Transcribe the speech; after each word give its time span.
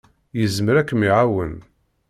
Yezmer 0.39 0.75
ad 0.77 0.85
kem-iɛawen. 0.89 1.53